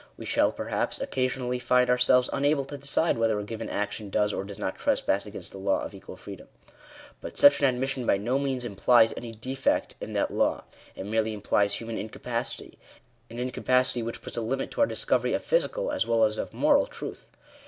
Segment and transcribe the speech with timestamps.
[0.17, 4.43] We shall, perhaps, occasionally find ourselves unable to decide whether a given action does or
[4.43, 6.47] does not trespass against the law of equal freedom.
[7.21, 10.63] But such an admission by no means implies any defect in that law.
[10.95, 12.79] It merely implies human incapacity—
[13.29, 16.51] an incapacity which puts a limit to our discovery of physical as well as of
[16.51, 17.29] moral troth.